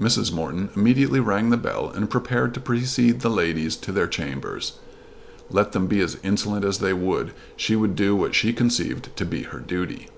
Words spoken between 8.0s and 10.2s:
what she conceived to be her duty.